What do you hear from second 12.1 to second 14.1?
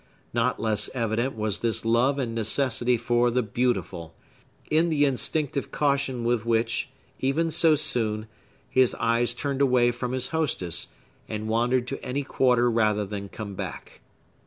quarter rather than come back.